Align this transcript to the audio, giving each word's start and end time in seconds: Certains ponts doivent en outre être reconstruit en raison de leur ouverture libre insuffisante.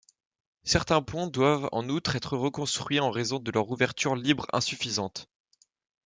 Certains 0.63 1.03
ponts 1.03 1.27
doivent 1.27 1.69
en 1.71 1.87
outre 1.87 2.15
être 2.15 2.35
reconstruit 2.35 2.99
en 2.99 3.11
raison 3.11 3.37
de 3.37 3.51
leur 3.51 3.69
ouverture 3.69 4.15
libre 4.15 4.47
insuffisante. 4.51 5.29